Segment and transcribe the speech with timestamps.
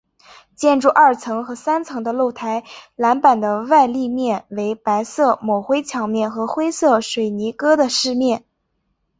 [0.55, 2.63] 建筑二层和三层的露台
[2.95, 8.43] 栏板的外立面为白色抹灰墙面和灰色水泥疙瘩饰面。